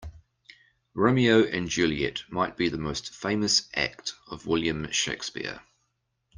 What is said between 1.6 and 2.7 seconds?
Juliet might be